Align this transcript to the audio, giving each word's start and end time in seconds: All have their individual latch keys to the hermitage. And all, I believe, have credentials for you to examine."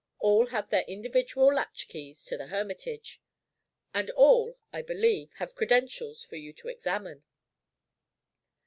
All 0.17 0.47
have 0.47 0.71
their 0.71 0.81
individual 0.87 1.53
latch 1.53 1.87
keys 1.87 2.25
to 2.25 2.35
the 2.35 2.47
hermitage. 2.47 3.21
And 3.93 4.09
all, 4.09 4.57
I 4.73 4.81
believe, 4.81 5.31
have 5.35 5.53
credentials 5.53 6.25
for 6.25 6.37
you 6.37 6.53
to 6.53 6.69
examine." 6.69 7.23